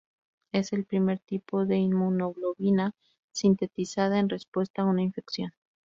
[0.51, 2.95] Es el primer tipo de inmunoglobulina
[3.31, 5.51] sintetizada en respuesta a una infección.